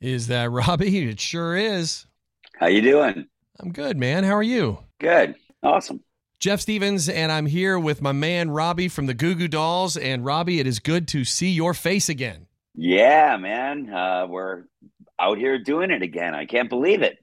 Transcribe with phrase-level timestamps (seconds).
[0.00, 1.08] Is that Robby?
[1.08, 2.06] It sure is.
[2.58, 3.26] How you doing?
[3.58, 4.24] I'm good, man.
[4.24, 4.78] How are you?
[4.98, 5.34] Good.
[5.62, 6.02] Awesome.
[6.38, 9.98] Jeff Stevens, and I'm here with my man Robby from the Goo Goo Dolls.
[9.98, 12.46] And Robby, it is good to see your face again.
[12.74, 13.92] Yeah, man.
[13.92, 14.64] Uh, we're
[15.18, 16.34] out here doing it again.
[16.34, 17.18] I can't believe it.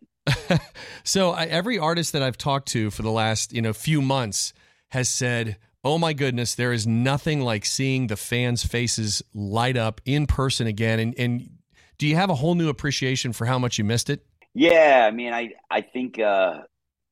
[1.03, 4.53] so I, every artist that I've talked to for the last you know few months
[4.89, 9.99] has said, "Oh my goodness, there is nothing like seeing the fans' faces light up
[10.05, 11.49] in person again." And, and
[11.97, 14.25] do you have a whole new appreciation for how much you missed it?
[14.53, 16.61] Yeah, I mean, I I think uh,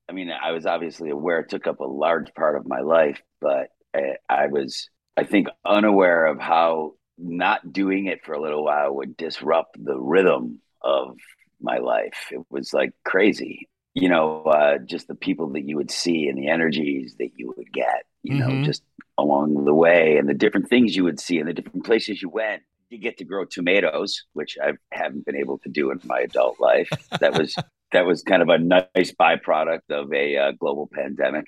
[0.07, 3.21] I mean, I was obviously aware it took up a large part of my life,
[3.41, 8.63] but I, I was, I think, unaware of how not doing it for a little
[8.63, 11.17] while would disrupt the rhythm of
[11.61, 12.27] my life.
[12.31, 16.37] It was like crazy, you know, uh, just the people that you would see and
[16.37, 18.59] the energies that you would get, you mm-hmm.
[18.59, 18.83] know, just
[19.17, 22.29] along the way and the different things you would see and the different places you
[22.29, 22.61] went.
[22.89, 26.59] You get to grow tomatoes, which I haven't been able to do in my adult
[26.59, 26.89] life.
[27.19, 27.55] That was
[27.91, 31.45] that was kind of a nice byproduct of a uh, global pandemic.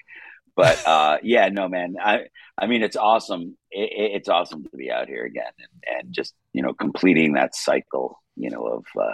[0.56, 1.96] But uh, yeah, no, man.
[2.02, 3.58] I I mean, it's awesome.
[3.70, 7.56] It, it's awesome to be out here again and, and just you know completing that
[7.56, 8.22] cycle.
[8.36, 9.14] You know of uh,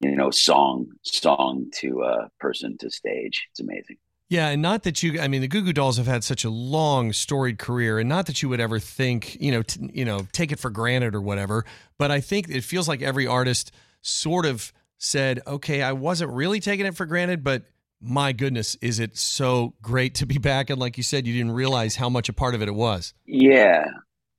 [0.00, 3.46] you know song song to uh, person to stage.
[3.50, 3.98] It's amazing.
[4.30, 6.50] Yeah, and not that you, I mean, the Goo Goo Dolls have had such a
[6.50, 10.28] long, storied career, and not that you would ever think, you know, t- you know,
[10.30, 11.64] take it for granted or whatever.
[11.98, 16.60] But I think it feels like every artist sort of said, okay, I wasn't really
[16.60, 17.64] taking it for granted, but
[18.00, 20.70] my goodness, is it so great to be back?
[20.70, 23.14] And like you said, you didn't realize how much a part of it it was.
[23.26, 23.84] Yeah.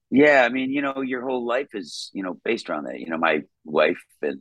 [0.09, 0.43] Yeah.
[0.45, 2.97] I mean, you know, your whole life is, you know, based around that.
[3.01, 4.39] You know, my wife and,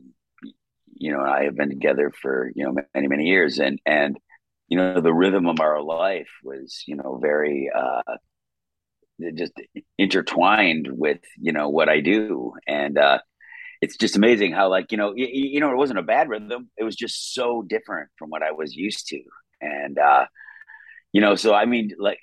[0.93, 3.59] you know, I have been together for, you know, many, many years.
[3.59, 4.17] And, and,
[4.71, 8.01] you know, the rhythm of our life was, you know, very, uh,
[9.35, 9.51] just
[9.97, 12.53] intertwined with, you know, what I do.
[12.65, 13.19] And, uh,
[13.81, 16.69] it's just amazing how like you know you, you know it wasn't a bad rhythm
[16.77, 19.19] it was just so different from what i was used to
[19.59, 20.25] and uh
[21.11, 22.19] you know so i mean like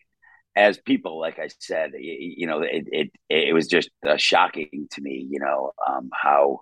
[0.54, 4.86] as people like i said you, you know it, it it was just uh, shocking
[4.92, 6.60] to me you know um how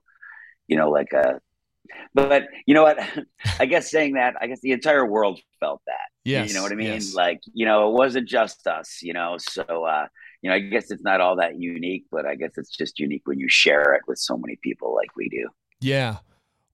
[0.66, 1.34] you know like uh
[2.14, 2.98] but you know what
[3.60, 6.72] i guess saying that i guess the entire world felt that Yeah, you know what
[6.72, 7.14] i mean yes.
[7.14, 10.06] like you know it wasn't just us you know so uh
[10.42, 13.22] you know, I guess it's not all that unique, but I guess it's just unique
[13.24, 15.48] when you share it with so many people like we do.
[15.80, 16.18] Yeah.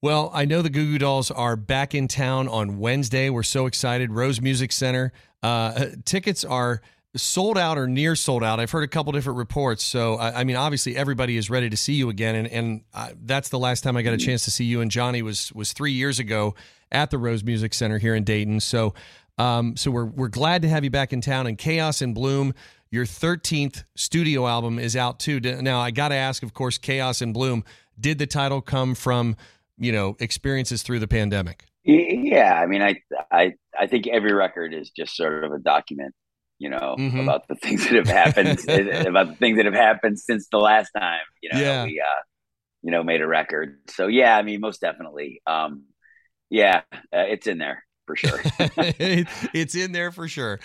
[0.02, 3.30] Well, I know the Goo Goo Dolls are back in town on Wednesday.
[3.30, 4.10] We're so excited.
[4.10, 5.12] Rose Music Center.
[5.42, 6.82] Uh, tickets are
[7.16, 8.60] sold out or near sold out.
[8.60, 9.84] I've heard a couple different reports.
[9.84, 13.10] So, I, I mean, obviously, everybody is ready to see you again, and and uh,
[13.24, 15.72] that's the last time I got a chance to see you and Johnny was was
[15.72, 16.54] three years ago
[16.90, 18.60] at the Rose Music Center here in Dayton.
[18.60, 18.94] So,
[19.38, 21.46] um, so we're we're glad to have you back in town.
[21.46, 22.54] And Chaos in Bloom
[22.92, 25.40] your 13th studio album is out too.
[25.40, 27.64] Now, I got to ask, of course, Chaos in Bloom,
[27.98, 29.34] did the title come from,
[29.78, 31.64] you know, experiences through the pandemic?
[31.84, 32.52] Yeah.
[32.54, 32.96] I mean, I,
[33.30, 36.14] I, I think every record is just sort of a document,
[36.62, 37.18] you know, mm-hmm.
[37.18, 38.60] about the things that have happened,
[39.06, 41.84] about the things that have happened since the last time, you know, yeah.
[41.84, 42.22] we, uh,
[42.82, 43.80] you know, made a record.
[43.90, 45.42] So yeah, I mean, most definitely.
[45.44, 45.86] Um,
[46.50, 48.40] yeah, uh, it's in there for sure.
[48.58, 50.60] it's in there for sure.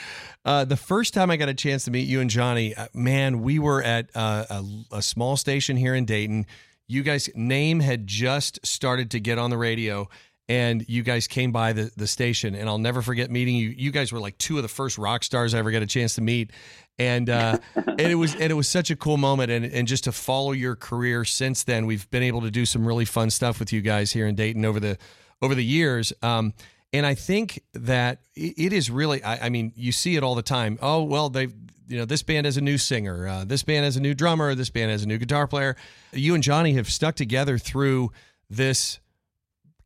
[0.46, 3.41] Uh, the first time I got a chance to meet you and Johnny, uh, man,
[3.41, 6.46] we were at uh, a, a, small station here in Dayton.
[6.88, 10.09] You guys' name had just started to get on the radio,
[10.50, 12.56] and you guys came by the, the station.
[12.56, 13.69] And I'll never forget meeting you.
[13.69, 16.16] You guys were like two of the first rock stars I ever got a chance
[16.16, 16.52] to meet.
[17.00, 20.06] And uh, and it was and it was such a cool moment and and just
[20.06, 23.59] to follow your career since then we've been able to do some really fun stuff
[23.59, 24.98] with you guys here in Dayton over the
[25.42, 26.13] over the years.
[26.22, 26.54] Um,
[26.94, 30.42] and I think that it is really, I, I, mean, you see it all the
[30.42, 30.80] time.
[30.81, 31.50] Oh, well, they,
[31.88, 34.56] you know, this band has a new singer, uh, this band has a new drummer,
[34.56, 35.75] this band has a new guitar player.
[36.13, 38.12] You and Johnny have stuck together through
[38.50, 39.00] this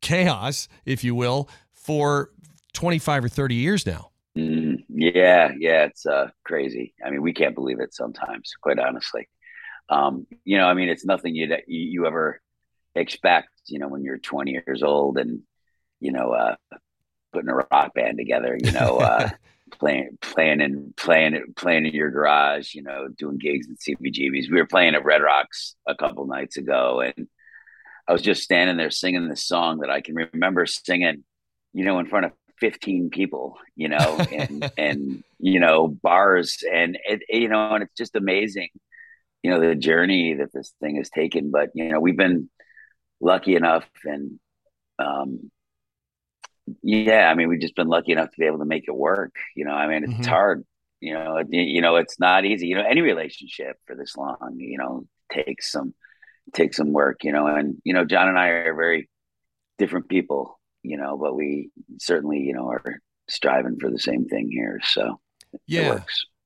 [0.02, 2.30] chaos, if you will, for
[2.74, 4.10] 25 or 30 years now.
[4.36, 6.94] Mm, yeah, yeah, it's uh, crazy.
[7.04, 9.28] I mean, we can't believe it sometimes, quite honestly.
[9.88, 12.40] Um, you know, I mean, it's nothing you you ever
[12.94, 13.48] expect.
[13.66, 15.42] You know, when you're 20 years old and
[16.02, 16.56] you know, uh,
[17.32, 19.30] putting a rock band together, you know, uh,
[19.78, 24.50] playing, playing and playing, playing in your garage, you know, doing gigs at CBGBs.
[24.50, 27.28] We were playing at Red Rocks a couple nights ago and,
[28.08, 31.24] I was just standing there singing this song that I can remember singing,
[31.72, 36.98] you know, in front of 15 people, you know, and, and, you know, bars and
[37.04, 38.68] it, you know, and it's just amazing,
[39.42, 41.50] you know, the journey that this thing has taken.
[41.50, 42.50] But, you know, we've been
[43.20, 44.38] lucky enough and,
[44.98, 45.50] um,
[46.82, 49.34] yeah, I mean, we've just been lucky enough to be able to make it work.
[49.56, 50.24] You know, I mean, it's mm-hmm.
[50.24, 50.64] hard.
[51.00, 52.68] You know, it, you know, it's not easy.
[52.68, 55.94] You know, any relationship for this long, you know, takes some
[56.54, 57.24] takes some work.
[57.24, 59.08] You know, and you know, John and I are very
[59.78, 60.58] different people.
[60.82, 64.80] You know, but we certainly, you know, are striving for the same thing here.
[64.84, 65.20] So
[65.66, 66.00] yeah.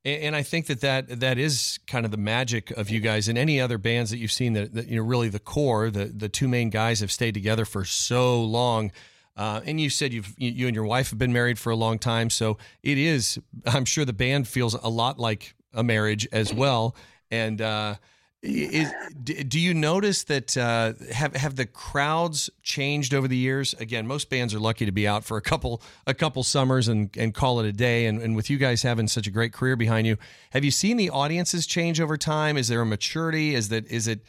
[0.05, 3.37] And I think that, that that is kind of the magic of you guys and
[3.37, 6.29] any other bands that you've seen that, that you know really the core the the
[6.29, 8.93] two main guys have stayed together for so long
[9.37, 11.99] uh, and you said you've you and your wife have been married for a long
[11.99, 13.39] time, so it is.
[13.67, 16.97] I'm sure the band feels a lot like a marriage as well.
[17.31, 17.97] And uh,
[18.43, 18.93] is,
[19.23, 23.75] do you notice that uh, have have the crowds changed over the years?
[23.75, 27.11] Again, most bands are lucky to be out for a couple a couple summers and,
[27.17, 28.07] and call it a day.
[28.07, 30.17] And, and with you guys having such a great career behind you,
[30.51, 32.57] have you seen the audiences change over time?
[32.57, 33.55] Is there a maturity?
[33.55, 34.21] Is that is it?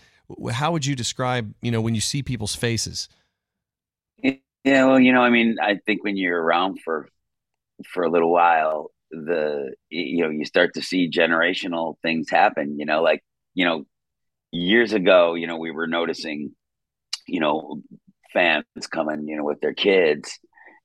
[0.51, 3.09] How would you describe you know when you see people's faces?
[4.67, 7.07] Yeah, well, you know, I mean, I think when you're around for
[7.85, 12.85] for a little while, the you know, you start to see generational things happen, you
[12.85, 13.85] know, like, you know,
[14.51, 16.51] years ago, you know, we were noticing,
[17.27, 17.81] you know,
[18.33, 20.39] fans coming, you know, with their kids,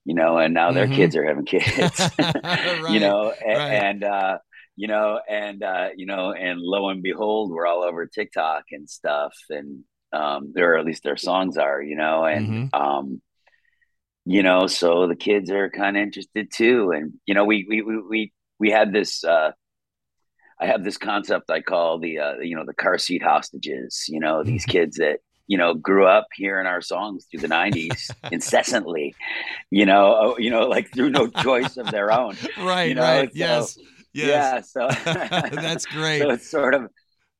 [0.04, 0.96] you know, and now their mm-hmm.
[0.96, 1.66] kids are having kids.
[2.18, 3.72] right, you know, and, right.
[3.72, 4.38] and uh
[4.74, 8.88] you know, and uh, you know, and lo and behold, we're all over TikTok and
[8.88, 12.82] stuff, and um, there, or at least their songs are, you know, and mm-hmm.
[12.82, 13.20] um,
[14.24, 16.92] you know, so the kids are kind of interested too.
[16.92, 19.52] And, you know, we, we, we, we, we had this, uh,
[20.62, 24.20] I have this concept I call the, uh, you know, the car seat hostages, you
[24.20, 25.18] know, these kids that,
[25.48, 29.14] you know, grew up hearing our songs through the '90s incessantly,
[29.70, 32.36] you know, oh, you know, like through no choice of their own.
[32.58, 32.90] Right.
[32.90, 33.02] You know?
[33.02, 33.28] Right.
[33.28, 33.78] So, yes.
[34.14, 34.72] Yes.
[34.76, 34.88] Yeah.
[34.88, 36.20] So that's great.
[36.20, 36.88] so it's sort of,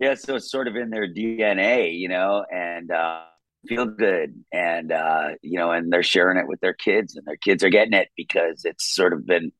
[0.00, 0.14] yeah.
[0.14, 3.20] So it's sort of in their DNA, you know, and, uh,
[3.68, 7.36] feel good and uh, you know and they're sharing it with their kids and their
[7.36, 9.52] kids are getting it because it's sort of been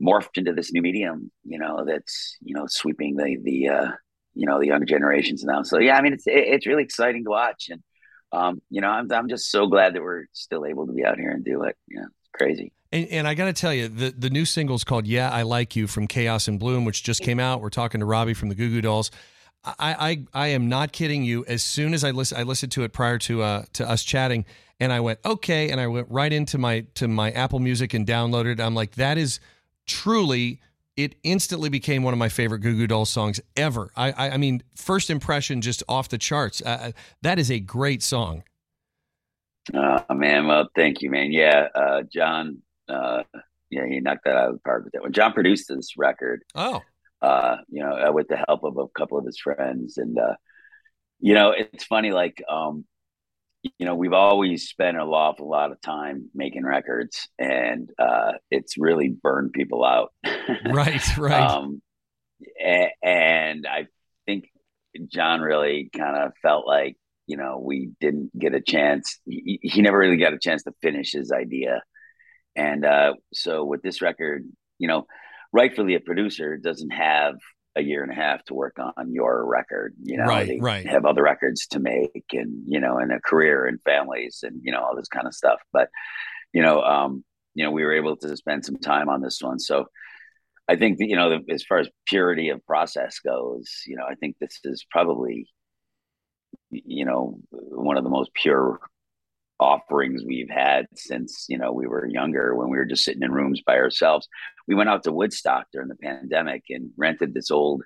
[0.00, 3.90] morphed into this new medium you know that's you know sweeping the the uh,
[4.34, 7.30] you know the younger generations now so yeah i mean it's it's really exciting to
[7.30, 7.82] watch and
[8.32, 11.18] um, you know I'm, I'm just so glad that we're still able to be out
[11.18, 14.14] here and do it yeah it's crazy and, and, I got to tell you, the,
[14.16, 17.22] the new single is called "Yeah, I Like You" from Chaos in Bloom, which just
[17.22, 17.60] came out.
[17.60, 19.10] We're talking to Robby from the Goo Goo Dolls.
[19.64, 21.44] I, I, I am not kidding you.
[21.46, 24.44] As soon as I listen, I listened to it prior to uh, to us chatting,
[24.78, 28.06] and I went okay, and I went right into my to my Apple Music and
[28.06, 28.60] downloaded.
[28.60, 29.40] I'm like, that is
[29.86, 30.60] truly.
[30.96, 33.90] It instantly became one of my favorite Goo Goo Dolls songs ever.
[33.96, 36.62] I, I, I mean, first impression, just off the charts.
[36.64, 36.92] Uh, uh
[37.22, 38.44] that is a great song.
[39.74, 41.32] Oh man, well, thank you, man.
[41.32, 42.58] Yeah, uh, John.
[42.88, 43.22] Uh,
[43.70, 45.12] yeah, he knocked that out of the park with that one.
[45.12, 46.44] John produced this record.
[46.54, 46.82] Oh,
[47.24, 49.96] uh, you know, uh, with the help of a couple of his friends.
[49.96, 50.34] And, uh,
[51.20, 52.84] you know, it's funny, like, um,
[53.78, 58.32] you know, we've always spent a lot, a lot of time making records and uh,
[58.50, 60.12] it's really burned people out.
[60.66, 61.50] right, right.
[61.50, 61.80] Um,
[63.02, 63.86] and, I
[64.26, 64.50] think
[65.08, 66.96] John really kind of felt like,
[67.26, 69.18] you know, we didn't get a chance.
[69.24, 71.82] He, he never really got a chance to finish his idea.
[72.54, 74.46] And uh, so with this record,
[74.78, 75.06] you know,
[75.52, 77.36] rightfully a producer doesn't have
[77.76, 79.94] a year and a half to work on your record.
[80.02, 80.86] You know, right, right.
[80.86, 84.72] have other records to make, and you know, and a career and families, and you
[84.72, 85.60] know, all this kind of stuff.
[85.72, 85.88] But
[86.52, 89.58] you know, um, you know, we were able to spend some time on this one,
[89.58, 89.86] so.
[90.66, 94.14] I think that, you know, as far as purity of process goes, you know, I
[94.14, 95.46] think this is probably,
[96.70, 98.80] you know, one of the most pure
[99.60, 103.32] offerings we've had since you know we were younger when we were just sitting in
[103.32, 104.28] rooms by ourselves.
[104.66, 107.82] We went out to woodstock during the pandemic and rented this old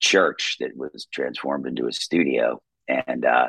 [0.00, 3.48] church that was transformed into a studio and uh,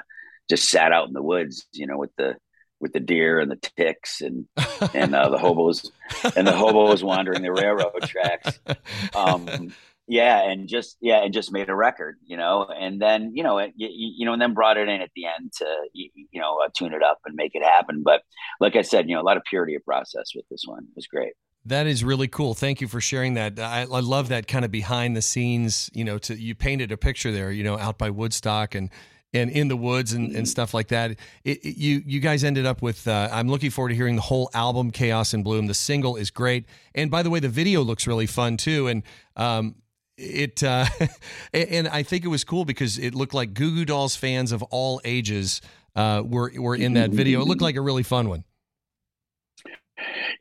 [0.49, 2.35] just sat out in the woods you know with the
[2.79, 4.45] with the deer and the ticks and
[4.93, 5.91] and uh, the hobos
[6.35, 8.59] and the hobos wandering the railroad tracks.
[9.15, 9.73] Um,
[10.09, 13.59] yeah and just yeah and just made a record you know and then you know
[13.59, 16.41] it, you, you, know and then brought it in at the end to you, you
[16.41, 18.21] know uh, tune it up and make it happen but
[18.59, 20.95] like i said you know a lot of purity of process with this one it
[20.95, 21.33] was great
[21.65, 22.53] that is really cool.
[22.53, 23.59] Thank you for sharing that.
[23.59, 25.89] I, I, love that kind of behind the scenes.
[25.93, 27.51] You know, to you painted a picture there.
[27.51, 28.89] You know, out by Woodstock and
[29.33, 30.45] and in the woods and, and mm-hmm.
[30.45, 31.11] stuff like that.
[31.11, 33.07] It, it, you you guys ended up with.
[33.07, 35.67] Uh, I'm looking forward to hearing the whole album, Chaos in Bloom.
[35.67, 38.87] The single is great, and by the way, the video looks really fun too.
[38.87, 39.03] And
[39.35, 39.75] um,
[40.19, 40.85] it uh,
[41.53, 44.61] and I think it was cool because it looked like Goo Goo Dolls fans of
[44.63, 45.61] all ages
[45.95, 47.41] uh, were were in that video.
[47.41, 48.43] It looked like a really fun one.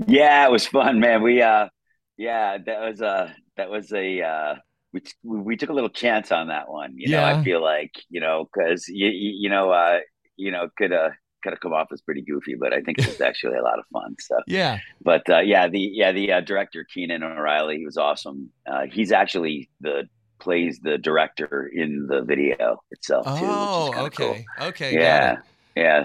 [0.06, 1.22] Yeah, it was fun, man.
[1.22, 1.68] We uh,
[2.16, 4.54] yeah, that was a that was a uh,
[4.92, 6.94] we we took a little chance on that one.
[6.96, 7.38] You know, Yeah.
[7.38, 10.00] I feel like you know because you you know uh
[10.36, 11.10] you know could uh
[11.42, 13.78] could have come off as pretty goofy, but I think it was actually a lot
[13.78, 14.16] of fun.
[14.20, 14.78] So, Yeah.
[15.02, 18.50] but uh, yeah, the yeah the uh, director Keenan O'Reilly, he was awesome.
[18.70, 20.04] Uh, he's actually the
[20.40, 23.32] plays the director in the video itself too.
[23.34, 24.26] Oh, kinda cool.
[24.30, 24.44] okay.
[24.60, 24.94] Okay.
[24.94, 25.36] Yeah,
[25.74, 26.04] yeah,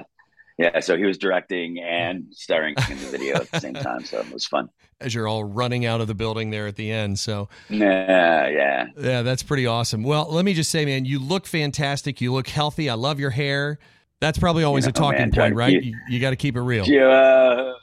[0.57, 0.79] yeah.
[0.79, 4.03] So he was directing and starring in the video at the same time.
[4.05, 4.69] So it was fun.
[5.01, 7.19] As you're all running out of the building there at the end.
[7.19, 8.85] So, Yeah, yeah.
[8.97, 10.01] yeah, that's pretty awesome.
[10.03, 12.21] Well, let me just say, man, you look fantastic.
[12.21, 12.89] You look healthy.
[12.89, 13.79] I love your hair.
[14.23, 15.71] That's probably always You a talking man, point, right?
[15.71, 16.85] keep- You, you got to keep it real.
[16.85, 17.73] Uh,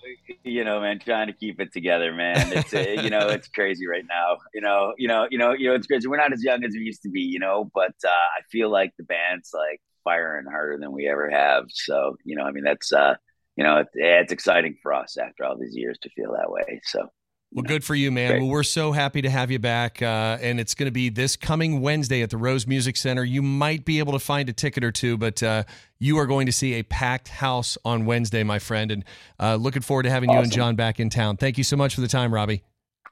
[0.42, 2.50] you know, man, trying to keep it together, man.
[2.54, 4.38] It's uh, you know, it's crazy right now.
[4.54, 6.09] You know, you know, you know, you know, it's crazy.
[6.09, 8.70] We're not as young as we used to be, you know, but uh, I feel
[8.70, 11.64] like the band's like firing harder than we ever have.
[11.68, 13.16] So, you know, I mean, that's uh,
[13.56, 16.80] you know, it, it's exciting for us after all these years to feel that way.
[16.85, 17.06] So,
[17.52, 18.30] Well, good for you, man.
[18.30, 18.40] Great.
[18.42, 20.00] Well, we're so happy to have you back.
[20.00, 23.25] Uh, and it's going to be this coming Wednesday at the Rose Music Center.
[23.25, 25.64] You might be able to find a ticket or two, but uh,
[25.99, 28.92] you are going to see a packed house on Wednesday, my friend.
[28.92, 29.04] And
[29.40, 31.38] uh, looking forward to having you and John back in town.
[31.38, 32.62] Thank you so much for the time, Robby.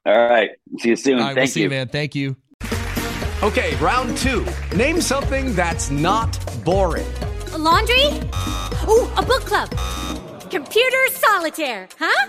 [0.06, 1.14] all right, see you soon.
[1.18, 1.70] All right, Thank we'll see you, you.
[1.70, 1.88] man.
[1.88, 2.36] Thank you.
[3.42, 4.46] Okay, round two.
[4.76, 7.06] Name something that's not boring.
[7.54, 8.04] A laundry?
[8.88, 9.68] Ooh, a book club.
[10.48, 12.28] Computer solitaire, huh?